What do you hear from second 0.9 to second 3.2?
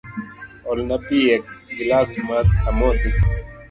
pi e gilas amodhi.